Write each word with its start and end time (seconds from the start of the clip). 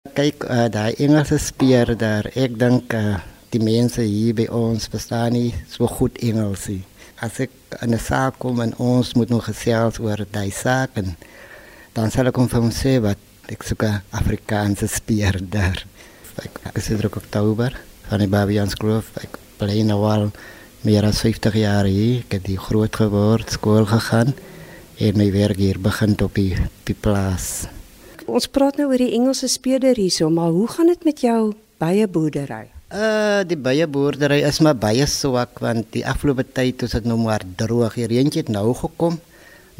Kyk, 0.00 0.46
uh, 0.48 0.64
daai 0.72 0.94
Engelse 1.04 1.36
speurder, 1.36 2.24
ek 2.32 2.54
dink 2.56 2.94
uh, 2.96 3.18
die 3.52 3.58
mense 3.60 4.00
hier 4.00 4.32
by 4.38 4.46
ons 4.48 4.86
verstaan 4.88 5.34
nie 5.36 5.50
so 5.68 5.84
goed 5.92 6.16
Engels 6.24 6.62
nie. 6.72 6.78
As 7.20 7.36
ek 7.44 7.52
in 7.84 7.92
'n 7.92 8.00
saak 8.00 8.38
kom 8.40 8.62
en 8.64 8.72
ons 8.80 9.10
moet 9.12 9.28
nog 9.28 9.44
gesels 9.44 10.00
oor 10.00 10.24
daai 10.32 10.48
saak 10.48 10.96
en 10.96 11.12
dan 11.92 12.08
sal 12.08 12.32
ek 12.32 12.40
hom 12.40 12.48
vir 12.48 12.60
hom 12.62 12.72
sê 12.72 12.94
wat 13.04 13.20
ek 13.52 13.60
soek 13.62 13.84
'n 13.84 14.00
Afrikaanse 14.20 14.88
speurder. 14.88 15.84
Ek 16.64 16.78
is 16.80 16.88
in 16.88 17.04
Oktober 17.04 17.76
van 18.08 18.18
die 18.24 18.32
Babians 18.36 18.80
Kloof. 18.80 19.12
Ek 19.20 19.36
bly 19.58 19.82
nou 19.84 20.00
al 20.08 20.32
meer 20.80 21.04
as 21.04 21.20
50 21.20 21.52
jaar 21.60 21.84
hier. 21.84 22.24
Ek 22.24 22.40
het 22.40 22.46
hier 22.46 22.64
groot 22.68 22.96
geword, 22.96 23.52
skool 23.52 23.84
gegaan 23.84 24.32
en 24.96 25.12
my 25.18 25.30
werk 25.30 25.60
hier 25.60 25.78
begin 25.78 26.16
op 26.22 26.32
die, 26.34 26.56
die 26.88 26.96
plaas. 26.96 27.68
Ons 28.30 28.46
praat 28.46 28.76
nou 28.78 28.86
oor 28.92 29.00
die 29.02 29.10
Engelse 29.16 29.48
speurder 29.50 29.98
hierso, 29.98 30.28
maar 30.30 30.52
hoe 30.54 30.68
gaan 30.70 30.86
dit 30.92 31.06
met 31.08 31.22
jou 31.24 31.38
baie 31.82 32.06
boerdery? 32.06 32.68
Uh 32.94 33.42
die 33.46 33.58
baie 33.58 33.86
boerdery 33.90 34.40
is 34.46 34.60
maar 34.62 34.76
baie 34.78 35.06
swak 35.10 35.58
want 35.62 35.88
die 35.94 36.04
afgelope 36.06 36.44
tyd 36.46 36.84
is 36.86 36.94
dit 36.94 37.08
nou 37.10 37.18
maar 37.18 37.42
droog. 37.58 37.96
Die 37.98 38.06
reentjie 38.10 38.44
het 38.44 38.52
nou 38.54 38.70
gekom, 38.78 39.18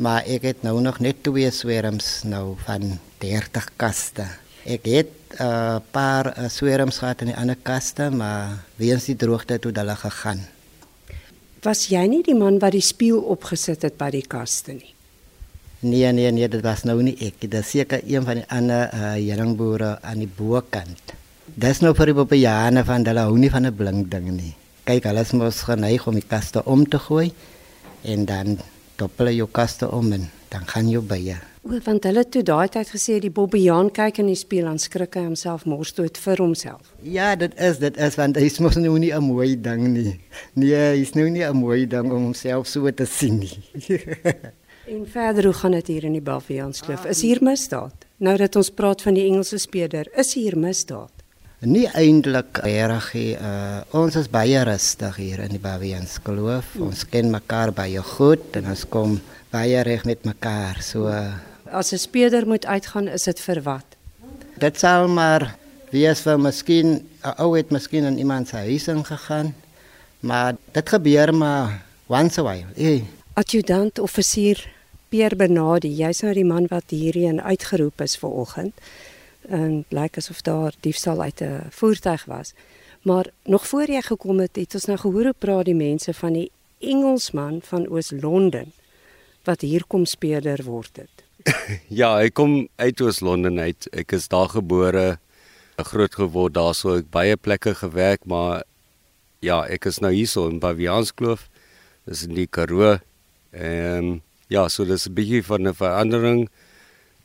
maar 0.03 0.27
ek 0.27 0.49
het 0.49 0.67
nou 0.67 0.77
nog 0.83 0.99
net 0.99 1.23
twee 1.27 1.51
swerms 1.55 2.25
nou 2.27 2.57
van 2.67 2.99
30 3.23 3.71
kaste. 3.79 4.27
Ek 4.67 4.87
het 4.87 5.15
'n 5.39 5.43
uh, 5.43 5.79
paar 5.95 6.35
uh, 6.35 6.49
swerms 6.51 6.99
gehad 6.99 7.23
in 7.23 7.31
die 7.31 7.39
ander 7.39 7.59
kaste, 7.63 8.11
maar 8.11 8.67
weens 8.77 9.07
die 9.07 9.17
droogte 9.17 9.59
het 9.63 9.65
hulle 9.65 9.97
gegaan. 9.97 10.43
Was 11.63 11.87
jy 11.87 12.07
nie 12.07 12.23
die 12.23 12.35
man 12.35 12.59
wat 12.59 12.73
die 12.73 12.83
spieël 12.83 13.21
opgesit 13.21 13.83
het 13.83 13.97
by 13.97 14.11
die 14.11 14.27
kaste 14.27 14.73
nie? 14.73 14.95
Nee 15.83 16.13
nee 16.13 16.31
nee, 16.31 16.49
dit 16.49 16.61
was 16.61 16.83
nou 16.85 16.99
nie 17.01 17.15
ek. 17.25 17.39
Dit 17.41 17.55
is 17.57 17.71
seker 17.73 18.03
een 18.05 18.25
van 18.25 18.43
die 18.43 18.49
ander 18.53 18.91
uh, 18.93 19.15
heringboere 19.17 19.95
aan 20.05 20.21
die 20.21 20.29
bokant. 20.29 21.15
Dis 21.57 21.81
nou 21.81 21.95
vir 21.97 22.13
die 22.13 22.17
Bobbejane 22.19 22.83
van 22.85 23.07
hulle 23.09 23.25
hou 23.25 23.39
nie 23.41 23.49
van 23.51 23.65
'n 23.67 23.75
blink 23.75 24.11
ding 24.11 24.29
nie. 24.29 24.53
Kyk, 24.85 25.09
hulle 25.09 25.25
is 25.25 25.33
mos 25.33 25.63
geneig 25.65 26.07
om 26.07 26.15
die 26.15 26.27
kaste 26.27 26.65
om 26.65 26.85
te 26.85 26.99
gooi 26.99 27.33
en 28.05 28.25
dan 28.25 28.59
doppel 28.97 29.33
jy 29.33 29.37
jou 29.41 29.49
kaste 29.49 29.89
om 29.91 30.13
en 30.13 30.29
dan 30.51 30.69
gaan 30.69 30.89
jy 30.91 31.01
by. 31.01 31.37
O, 31.65 31.81
want 31.85 32.05
hulle 32.05 32.29
toe 32.29 32.43
daai 32.43 32.69
tyd 32.69 32.89
gesê 32.93 33.19
die 33.19 33.33
Bobbejaan 33.33 33.91
kyk 33.91 34.19
in 34.19 34.27
die 34.27 34.37
spieël 34.37 34.69
en 34.69 34.79
skrik 34.79 35.17
hy 35.17 35.25
homself 35.25 35.65
mors 35.65 35.93
dood 35.97 36.17
vir 36.17 36.37
homself. 36.45 36.93
Ja, 37.03 37.35
dit 37.37 37.57
is 37.57 37.79
dit 37.81 37.97
is 37.97 38.21
want 38.21 38.37
hy 38.37 38.53
mos 38.61 38.77
nou 38.77 38.99
nie 38.99 39.15
'n 39.17 39.25
mooi 39.25 39.57
ding 39.57 39.89
nie. 39.97 40.21
Nee, 40.55 40.97
hy's 41.01 41.15
nou 41.15 41.29
nie 41.31 41.45
'n 41.45 41.57
mooi 41.57 41.87
ding 41.87 42.13
om 42.13 42.25
homself 42.25 42.67
so 42.67 42.91
te 42.91 43.07
sien 43.07 43.39
nie. 43.39 43.57
en 44.87 45.07
verder 45.07 45.45
hoe 45.45 45.53
gaan 45.53 45.71
dit 45.71 45.87
hier 45.87 46.05
in 46.05 46.13
die 46.13 46.25
Baviaanskloof? 46.25 47.05
Is 47.05 47.23
hier 47.23 47.39
misdaad? 47.45 48.07
Nou 48.17 48.37
dat 48.37 48.57
ons 48.57 48.71
praat 48.71 49.03
van 49.03 49.15
die 49.15 49.27
Engelse 49.29 49.59
speeder, 49.59 50.09
is 50.19 50.35
hier 50.35 50.59
misdaad? 50.59 51.13
Nie 51.61 51.87
eintlik 51.93 52.63
reg 52.65 53.11
nie. 53.15 53.35
Uh, 53.37 53.83
ons 53.93 54.17
is 54.17 54.31
baie 54.33 54.63
rustig 54.65 55.17
hier 55.21 55.43
in 55.45 55.53
die 55.53 55.61
Baviaanskloof. 55.61 56.73
Hmm. 56.73 56.89
Ons 56.89 57.05
ken 57.05 57.29
mekaar 57.33 57.73
baie 57.77 58.01
goed 58.15 58.57
en 58.57 58.71
ons 58.73 58.85
kom 58.89 59.19
baie 59.53 59.83
reg 59.85 60.07
met 60.09 60.25
mekaar. 60.25 60.81
So 60.81 61.13
uh, 61.13 61.37
as 61.69 61.93
'n 61.93 61.99
speeder 61.99 62.47
moet 62.47 62.67
uitgaan, 62.67 63.09
is 63.09 63.29
dit 63.29 63.41
vir 63.41 63.63
wat? 63.63 63.85
Dit 64.57 64.79
sal 64.79 65.09
maar 65.09 65.57
wees 65.93 66.21
vir 66.21 66.39
miskien 66.41 67.05
'n 67.25 67.35
ou 67.37 67.57
het 67.57 67.71
miskien 67.71 68.05
in 68.05 68.19
iemand 68.19 68.49
se 68.49 68.57
huis 68.57 68.89
ingegaan. 68.89 69.55
Maar 70.21 70.57
dit 70.73 70.89
gebeur 70.89 71.35
maar 71.35 71.83
once 72.09 72.41
a 72.41 72.43
while. 72.43 72.73
Hey. 72.75 73.20
Adjutant 73.41 73.99
offisier 73.99 74.59
Pierre 75.09 75.37
Bernardi, 75.37 75.89
jy's 75.97 76.19
nou 76.21 76.35
die 76.37 76.45
man 76.45 76.67
wat 76.69 76.93
hierheen 76.93 77.39
uitgeroep 77.41 78.03
is 78.05 78.19
vir 78.21 78.35
oggend. 78.43 78.83
En 79.49 79.79
blyk 79.89 80.19
asof 80.21 80.43
daar 80.45 80.77
diefstal 80.85 81.23
uit 81.25 81.41
'n 81.41 81.71
voertuig 81.71 82.25
was. 82.25 82.53
Maar 83.03 83.33
nog 83.45 83.67
voor 83.67 83.89
jy 83.89 84.03
gekom 84.03 84.41
het, 84.41 84.57
het 84.57 84.75
ons 84.75 84.85
nou 84.85 84.99
gehoor 84.99 85.25
hoe 85.25 85.39
praat 85.39 85.65
die 85.65 85.75
mense 85.75 86.13
van 86.15 86.33
die 86.33 86.51
Engelsman 86.79 87.63
van 87.63 87.89
Oos-London 87.89 88.73
wat 89.45 89.61
hier 89.61 89.85
kom 89.87 90.05
speurder 90.05 90.65
word 90.65 90.97
het. 90.97 91.25
ja, 92.01 92.21
ek 92.21 92.35
kom 92.35 92.69
uit 92.77 93.01
Oos-London 93.01 93.59
uit. 93.59 93.89
Ek 93.93 94.13
is 94.13 94.29
daar 94.29 94.49
gebore, 94.49 95.19
groot 95.77 96.15
geword 96.15 96.55
daarso, 96.55 96.97
ek 96.97 97.11
baie 97.11 97.37
plekke 97.37 97.75
gewerk, 97.75 98.25
maar 98.25 98.63
ja, 99.39 99.65
ek 99.65 99.85
is 99.85 99.99
nou 99.99 100.13
hierso 100.13 100.49
in 100.49 100.59
Baviaanskloof. 100.59 101.49
Dis 102.05 102.27
in 102.27 102.35
die 102.35 102.47
Karoo. 102.47 102.99
Ehm 103.51 104.05
um, 104.05 104.23
ja, 104.49 104.69
so 104.69 104.85
dis 104.85 105.07
'n 105.07 105.15
bietjie 105.15 105.43
van 105.45 105.69
'n 105.69 105.75
verandering. 105.75 106.49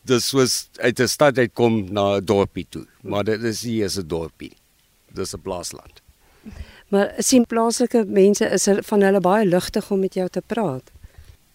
Dis 0.02 0.28
soos 0.28 0.70
uit 0.78 1.00
'n 1.00 1.08
stad 1.08 1.38
uitkom 1.38 1.92
na 1.92 2.18
'n 2.18 2.26
dorpie 2.26 2.68
toe, 2.70 2.86
maar 3.02 3.24
dit 3.24 3.44
is 3.44 3.64
hier 3.64 3.86
is 3.86 3.98
'n 3.98 4.08
dorpie. 4.08 4.54
Dis 5.14 5.34
'n 5.34 5.42
plaasland. 5.42 6.02
Maar 6.90 7.14
sien 7.18 7.46
plaaslike 7.46 8.06
mense 8.08 8.46
is 8.46 8.68
van 8.82 9.02
hulle 9.02 9.20
baie 9.20 9.46
lugtig 9.46 9.92
om 9.92 10.00
met 10.00 10.14
jou 10.14 10.30
te 10.30 10.42
praat. 10.46 10.92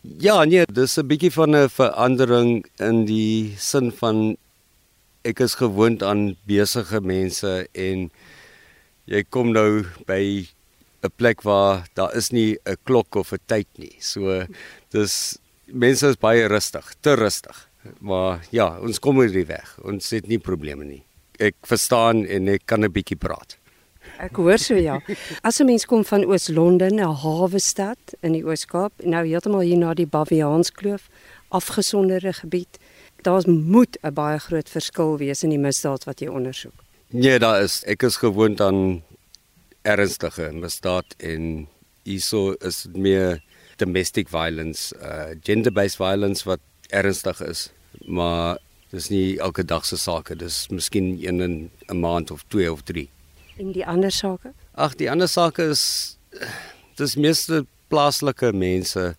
Ja, 0.00 0.44
nee, 0.44 0.64
dis 0.66 0.98
'n 0.98 1.06
bietjie 1.06 1.32
van 1.32 1.56
'n 1.56 1.68
verandering 1.68 2.66
in 2.78 3.04
die 3.04 3.54
sin 3.58 3.92
van 3.92 4.36
ek 5.22 5.40
is 5.40 5.54
gewoond 5.54 6.02
aan 6.02 6.36
besige 6.48 7.00
mense 7.00 7.68
en 7.72 8.10
jy 9.04 9.24
kom 9.28 9.52
nou 9.52 9.84
by 10.06 10.48
'n 11.02 11.12
plek 11.16 11.42
waar 11.42 11.86
daar 11.94 12.14
is 12.16 12.30
nie 12.30 12.58
'n 12.64 12.76
klok 12.84 13.14
of 13.14 13.32
'n 13.32 13.38
tyd 13.46 13.68
nie. 13.76 13.96
So 14.00 14.46
dis 14.90 15.38
mense 15.66 16.08
is 16.08 16.16
baie 16.16 16.46
rustig, 16.46 16.94
te 17.00 17.14
rustig. 17.14 17.68
Maar 18.00 18.46
ja, 18.50 18.78
ons 18.80 18.98
kom 18.98 19.18
oor 19.18 19.32
die 19.32 19.46
weg. 19.46 19.78
Ons 19.84 20.10
het 20.10 20.28
nie 20.28 20.38
probleme 20.38 20.84
nie. 20.84 21.02
Ek 21.38 21.54
verstaan 21.62 22.26
en 22.26 22.48
ek 22.48 22.66
kan 22.66 22.84
'n 22.84 22.92
bietjie 22.92 23.16
praat. 23.16 23.56
Ek 24.18 24.36
hoor 24.36 24.58
so 24.58 24.74
ja. 24.74 25.00
As 25.42 25.60
'n 25.60 25.66
mens 25.66 25.86
kom 25.86 26.04
van 26.04 26.24
Oos-London, 26.24 27.00
'n 27.00 27.14
hawe 27.14 27.58
stad 27.58 27.98
in 28.22 28.32
die 28.32 28.44
Oos-Kaap, 28.44 28.92
nou 29.04 29.26
heeltemal 29.26 29.60
hier 29.60 29.78
na 29.78 29.94
die 29.94 30.06
Baviaanskloof, 30.06 31.08
afgesonderde 31.48 32.32
gebied, 32.32 32.78
daar 33.22 33.42
moet 33.48 33.96
'n 34.02 34.14
baie 34.14 34.38
groot 34.38 34.68
verskil 34.68 35.18
wees 35.18 35.42
in 35.42 35.50
die 35.50 35.58
misdaad 35.58 36.04
wat 36.04 36.20
jy 36.20 36.28
ondersoek. 36.28 36.84
Nee, 37.08 37.38
daar 37.38 37.62
is. 37.62 37.82
Ek 37.84 38.02
is 38.02 38.16
gewoond 38.16 38.60
aan 38.60 39.02
ernstige 39.82 40.50
misdaad 40.52 41.14
en 41.18 41.68
hierso 42.02 42.54
is 42.60 42.82
dit 42.82 42.96
meer 42.96 43.40
domestic 43.80 44.28
violence, 44.28 44.94
uh 45.00 45.36
gender-based 45.46 45.96
violence 45.96 46.44
wat 46.48 46.60
ernstig 46.90 47.40
is, 47.40 47.70
maar 48.04 48.58
dis 48.90 49.08
nie 49.08 49.38
elke 49.38 49.64
dag 49.64 49.86
se 49.86 49.96
sake. 49.96 50.36
Dis 50.36 50.66
miskien 50.68 51.16
een 51.22 51.40
in 51.40 51.70
'n 51.88 52.00
maand 52.00 52.30
of 52.30 52.44
2 52.48 52.72
of 52.72 52.82
3. 52.82 53.08
En 53.56 53.72
die 53.72 53.86
ander 53.86 54.10
sake? 54.10 54.52
Ag, 54.74 54.94
die 54.96 55.10
ander 55.10 55.28
sake 55.28 55.62
is 55.62 56.16
dis 56.96 57.16
meeste 57.16 57.66
plaaslike 57.88 58.52
mense. 58.52 59.16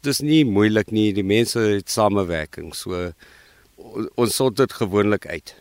Dis 0.00 0.20
nie 0.20 0.44
moeilik 0.44 0.90
nie. 0.90 1.12
Die 1.12 1.24
mense 1.24 1.58
het 1.58 1.90
samewerking. 1.90 2.74
So 2.74 3.12
ons 4.14 4.36
sort 4.36 4.56
dit 4.56 4.72
gewoonlik 4.72 5.26
uit 5.26 5.54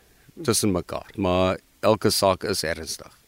tussen 0.44 0.72
mekaar, 0.72 1.10
maar 1.16 1.58
elke 1.80 2.10
saak 2.10 2.44
is 2.44 2.64
ernstig. 2.64 3.21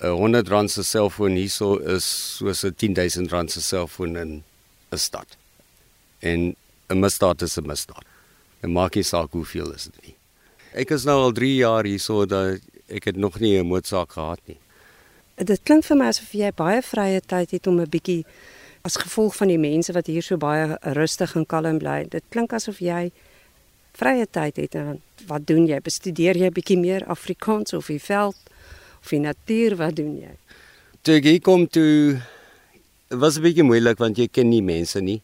'n 0.00 0.14
100 0.14 0.48
rand 0.48 0.70
se 0.70 0.82
selfoon 0.82 1.34
hierso 1.34 1.76
is 1.78 2.04
soos 2.36 2.64
'n 2.64 2.74
10000 2.74 3.30
rand 3.30 3.50
se 3.50 3.60
selfoon 3.60 4.16
in 4.16 4.44
'n 4.92 4.98
stad. 4.98 5.36
En 6.20 6.54
'n 6.88 7.00
misdaad 7.00 7.42
is 7.42 7.58
'n 7.58 7.66
misdaad. 7.66 8.04
En 8.60 8.72
maak 8.72 8.94
nie 8.94 9.02
saak 9.02 9.32
hoeveel 9.32 9.74
is 9.74 9.84
dit 9.84 10.06
nie. 10.06 10.14
Ek 10.72 10.90
is 10.90 11.04
nou 11.04 11.18
al 11.22 11.32
3 11.32 11.54
jaar 11.54 11.84
hierso 11.84 12.26
dat 12.26 12.60
ek 12.86 13.04
het 13.04 13.16
nog 13.16 13.40
nie 13.40 13.58
'n 13.58 13.66
moordsaak 13.66 14.12
gehad 14.12 14.40
nie. 14.44 14.58
Dit 15.36 15.60
klink 15.62 15.84
vir 15.84 15.96
my 15.96 16.06
asof 16.06 16.32
jy 16.32 16.50
baie 16.52 16.82
vrye 16.82 17.20
tyd 17.20 17.50
het 17.50 17.66
om 17.66 17.80
'n 17.80 17.90
bietjie 17.90 18.24
as 18.82 18.96
gevolg 18.96 19.36
van 19.36 19.48
die 19.48 19.58
mense 19.58 19.92
wat 19.92 20.06
hier 20.06 20.22
so 20.22 20.36
baie 20.36 20.78
rustig 20.82 21.36
en 21.36 21.46
kalm 21.46 21.78
bly. 21.78 22.04
Dit 22.08 22.22
klink 22.30 22.52
asof 22.52 22.78
jy 22.78 23.10
vrye 23.92 24.26
tyd 24.30 24.56
het 24.56 24.74
en 24.74 25.02
wat 25.26 25.46
doen 25.46 25.66
jy? 25.66 25.80
Bestudeer 25.80 26.36
jy 26.36 26.50
bietjie 26.50 26.78
meer 26.78 27.06
Afrikaans 27.06 27.72
of 27.72 27.86
die 27.86 28.00
veld 28.00 28.36
of 29.00 29.08
die 29.08 29.20
natuur? 29.20 29.76
Wat 29.76 29.96
doen 29.96 30.16
jy? 30.20 30.34
Toe 31.02 31.18
ek 31.18 31.24
hier 31.24 31.40
kom 31.40 31.66
toe 31.66 32.20
was 33.10 33.38
'n 33.38 33.42
bietjie 33.42 33.64
moeilik 33.64 33.98
want 33.98 34.18
jy 34.18 34.28
ken 34.28 34.50
nie 34.50 34.62
mense 34.62 35.00
nie. 35.00 35.22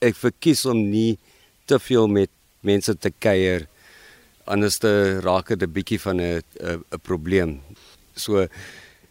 Ek 0.00 0.14
verkies 0.14 0.66
om 0.66 0.90
nie 0.90 1.18
te 1.66 1.78
veel 1.78 2.08
met 2.08 2.30
mense 2.60 2.94
te 2.94 3.10
kuier 3.10 3.68
anders 4.44 4.78
te 4.78 5.20
raak 5.24 5.48
dit 5.48 5.62
'n 5.62 5.72
bietjie 5.72 6.00
van 6.00 6.20
'n 6.20 6.42
'n 6.60 7.00
probleem. 7.02 7.60
So 8.16 8.46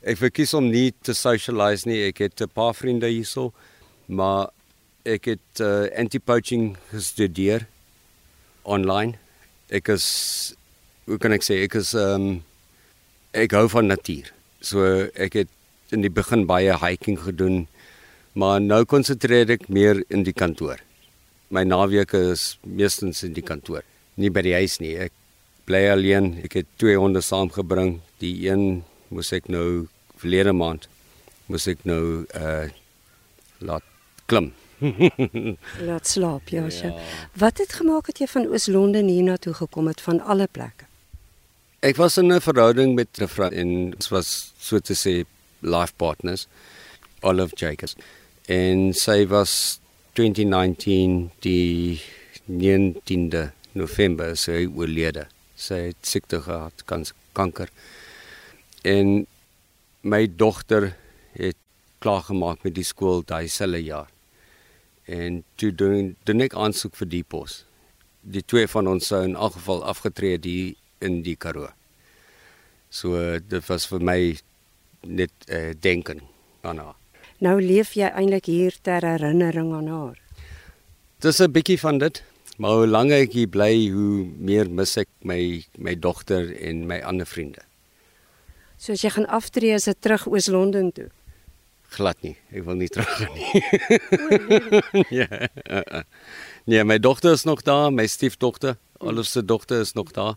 ek 0.03 0.17
verkies 0.17 0.53
om 0.53 0.69
nie 0.69 0.93
te 1.01 1.13
socialize 1.13 1.87
nie. 1.87 2.07
Ek 2.07 2.17
het 2.17 2.41
'n 2.41 2.49
paar 2.53 2.73
vriende 2.73 3.07
hierso, 3.07 3.53
maar 4.07 4.49
ek 5.05 5.25
het 5.25 5.59
uh, 5.59 5.87
anti-poaching 5.97 6.77
gestudeer 6.91 7.67
online. 8.63 9.17
Ek 9.69 9.87
is 9.87 10.55
hoe 11.05 11.17
kan 11.17 11.33
ek 11.33 11.43
sê 11.43 11.63
ek 11.63 11.75
is 11.75 11.93
ehm 11.93 12.21
um, 12.21 12.43
ek 13.33 13.55
hou 13.57 13.67
van 13.69 13.89
natuur. 13.91 14.31
So 14.61 15.09
ek 15.13 15.39
het 15.41 15.93
in 15.93 16.05
die 16.05 16.13
begin 16.13 16.47
baie 16.49 16.75
hiking 16.79 17.19
gedoen, 17.21 17.65
maar 18.33 18.61
nou 18.61 18.83
konsentreer 18.89 19.51
ek 19.57 19.67
meer 19.69 20.01
in 20.09 20.23
die 20.25 20.33
kantoor. 20.33 20.79
My 21.53 21.65
naweke 21.67 22.31
is 22.31 22.55
meestens 22.63 23.21
in 23.25 23.35
die 23.35 23.45
kantoor, 23.45 23.83
nie 24.17 24.31
by 24.33 24.41
die 24.45 24.55
huis 24.57 24.79
nie. 24.81 24.95
Ek 24.97 25.13
bly 25.69 25.85
alleen. 25.91 26.33
Ek 26.43 26.57
het 26.61 26.71
twee 26.81 26.97
honde 26.97 27.21
saamgebring. 27.21 27.99
Die 28.23 28.33
een 28.47 28.83
moes 29.13 29.29
ek 29.35 29.51
nou 29.51 29.85
verlede 30.17 30.53
maand 30.55 30.87
moes 31.51 31.67
ek 31.67 31.83
nou 31.87 32.25
uh 32.35 32.67
laat 33.63 33.83
klim. 34.27 34.51
Laat 35.87 36.07
slaap, 36.09 36.49
ja. 36.51 36.65
ja. 36.67 36.89
Wat 37.39 37.61
het 37.63 37.77
gemaak 37.79 38.09
dat 38.11 38.19
jy 38.19 38.27
van 38.27 38.49
Oos-London 38.51 39.07
hiernatoe 39.07 39.53
gekom 39.55 39.87
het 39.87 40.01
van 40.03 40.19
alle 40.19 40.49
plekke? 40.51 40.89
Ek 41.83 41.97
was 41.99 42.17
in 42.17 42.31
'n 42.31 42.39
verhouding 42.39 42.95
met 42.95 43.19
'n 43.19 43.27
vrou 43.27 43.49
en 43.51 43.89
dit 43.89 44.07
was 44.07 44.53
so 44.57 44.79
te 44.79 44.93
sê 44.93 45.25
life 45.59 45.93
partners, 45.97 46.47
Olive 47.21 47.55
Jacobs. 47.55 47.95
En 48.47 48.93
sy 48.93 49.27
was 49.27 49.79
2019 50.13 51.31
die 51.39 52.01
19de 52.47 53.51
November 53.73 54.37
sy 54.37 54.65
oorlede. 54.75 55.27
Sy 55.55 55.75
het 55.75 55.95
siekte 56.01 56.41
gehad, 56.41 56.85
kans 56.85 57.11
kanker. 57.33 57.67
En 58.83 59.27
my 60.01 60.27
dogter 60.35 60.95
het 61.33 61.57
klaar 61.99 62.21
gemaak 62.21 62.63
met 62.63 62.75
die 62.75 62.83
skool 62.83 63.23
daai 63.25 63.47
selfe 63.47 63.83
jaar 63.83 64.07
en 65.05 65.43
toe 65.55 65.75
doen 65.75 66.15
doen 66.23 66.41
ek 66.41 66.53
aansoek 66.53 66.95
vir 66.95 67.09
die 67.09 67.23
pos. 67.23 67.65
Die 68.21 68.45
twee 68.45 68.67
van 68.67 68.87
ons 68.87 69.07
sou 69.07 69.23
in 69.23 69.35
elk 69.35 69.53
geval 69.53 69.83
afgetree 69.83 70.39
die 70.39 70.77
in 71.03 71.21
die 71.25 71.35
Karoo. 71.35 71.69
So 72.93 73.39
dit 73.39 73.69
was 73.69 73.87
vir 73.89 74.03
my 74.03 74.19
net 75.03 75.33
uh, 75.49 75.73
denken 75.83 76.21
aan 76.63 76.79
haar. 76.79 76.95
Nou 77.43 77.57
leef 77.59 77.95
jy 77.99 78.07
eintlik 78.07 78.47
hier 78.47 78.75
ter 78.81 79.03
herinnering 79.03 79.73
aan 79.75 79.89
haar. 79.91 80.19
Dis 81.19 81.41
'n 81.41 81.51
bietjie 81.51 81.79
van 81.79 81.97
dit, 81.97 82.23
maar 82.57 82.71
hoe 82.71 82.87
langer 82.87 83.25
ek 83.25 83.33
hier 83.33 83.47
bly, 83.47 83.89
hoe 83.91 84.25
meer 84.37 84.69
mis 84.69 84.97
ek 84.97 85.09
my 85.23 85.65
my 85.77 85.95
dogter 85.95 86.55
en 86.61 86.87
my 86.87 87.01
ander 87.01 87.25
vriende. 87.25 87.63
So 88.77 88.93
as 88.93 89.01
jy 89.01 89.09
gaan 89.09 89.27
aftree 89.27 89.73
is 89.73 89.85
dit 89.85 90.01
terug 90.01 90.27
Oos-London 90.27 90.91
toe 90.91 91.09
glad 91.93 92.21
nie. 92.25 92.35
Ek 92.53 92.65
wil 92.67 92.79
nie 92.79 92.89
terug 92.91 93.09
gaan 93.17 93.33
nie. 93.37 93.61
ja. 95.21 95.27
Nee, 96.69 96.83
my 96.87 96.97
dogter 97.01 97.35
is 97.37 97.45
nog 97.47 97.63
daar, 97.67 97.91
my 97.93 98.05
stiefdogter, 98.09 98.77
alles 99.03 99.33
se 99.35 99.45
dogter 99.45 99.83
is 99.83 99.93
nog 99.97 100.13
daar. 100.15 100.35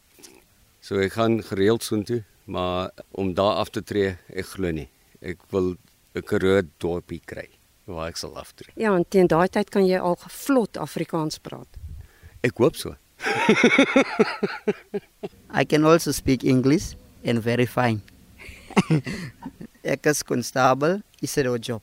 So 0.86 1.00
ek 1.02 1.16
gaan 1.16 1.40
gereeld 1.42 1.82
soontoe, 1.82 2.20
maar 2.46 2.92
om 3.18 3.32
daar 3.34 3.58
af 3.58 3.72
te 3.74 3.80
tree, 3.82 4.12
ek 4.30 4.52
glo 4.52 4.70
nie. 4.70 4.86
Ek 5.18 5.40
wil 5.50 5.74
'n 6.14 6.22
Karoo 6.22 6.62
dorpie 6.78 7.20
kry 7.26 7.48
waar 7.86 8.08
ek 8.08 8.16
sal 8.16 8.38
aftree. 8.38 8.70
Ja, 8.76 8.94
en 8.94 9.04
teen 9.08 9.26
daai 9.26 9.48
tyd 9.48 9.70
kan 9.70 9.86
jy 9.86 9.98
al 9.98 10.16
vlot 10.16 10.76
Afrikaans 10.76 11.38
praat. 11.38 11.66
Ek 12.42 12.56
hoop 12.58 12.76
so. 12.76 12.94
I 15.60 15.64
can 15.64 15.84
also 15.84 16.12
speak 16.12 16.44
English 16.44 16.94
and 17.24 17.42
very 17.42 17.66
fine. 17.66 18.00
ek 19.94 20.06
is 20.06 20.22
konstabel, 20.22 21.02
is 21.20 21.34
dit 21.34 21.46
'n 21.46 21.58
job. 21.58 21.82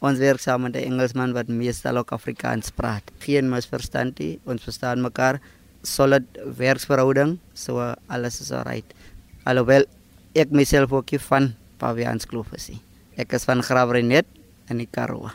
Ons 0.00 0.18
werk 0.18 0.40
saam 0.40 0.62
met 0.62 0.74
'n 0.74 0.82
Engelsman 0.82 1.32
wat 1.32 1.48
meestal 1.48 1.96
ook 1.96 2.10
Afrikaans 2.10 2.70
praat. 2.70 3.04
Geen 3.20 3.48
misverstand 3.48 4.18
nie, 4.18 4.40
ons 4.44 4.62
verstaan 4.62 5.00
mekaar. 5.00 5.40
Solid 5.82 6.26
werksverhouding, 6.58 7.38
so 7.54 7.80
alles 8.08 8.40
is 8.40 8.52
alright. 8.52 8.84
Alhoewel 9.48 9.86
ek 10.36 10.52
myself 10.52 10.92
ook 10.92 11.16
van 11.26 11.54
Pavians 11.80 12.26
Kloof 12.28 12.52
is. 12.54 12.70
Ek 13.16 13.32
is 13.32 13.44
van 13.48 13.62
Graafrenet 13.64 14.26
in 14.68 14.78
die 14.78 14.88
Karoo. 14.90 15.30